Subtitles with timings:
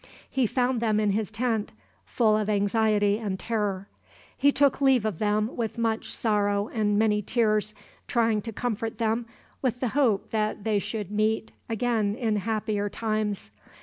[0.27, 1.73] He found them in his tent,
[2.05, 3.87] full of anxiety and terror.
[4.35, 7.75] He took leave of them with much sorrow and many tears,
[8.07, 9.27] trying to comfort them
[9.61, 13.51] with the hope that they should meet again in happier times.